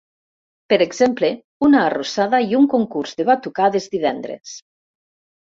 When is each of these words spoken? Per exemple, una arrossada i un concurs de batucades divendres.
Per 0.71 0.79
exemple, 0.85 1.29
una 1.67 1.83
arrossada 1.89 2.41
i 2.47 2.57
un 2.63 2.67
concurs 2.73 3.15
de 3.21 3.29
batucades 3.31 3.89
divendres. 3.97 4.57